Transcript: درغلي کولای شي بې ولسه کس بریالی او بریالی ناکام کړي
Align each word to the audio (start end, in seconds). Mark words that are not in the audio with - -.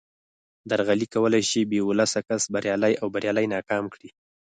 درغلي 0.69 1.07
کولای 1.15 1.43
شي 1.49 1.61
بې 1.69 1.79
ولسه 1.89 2.19
کس 2.27 2.41
بریالی 2.53 2.93
او 3.01 3.07
بریالی 3.13 3.45
ناکام 3.53 3.83
کړي 3.93 4.09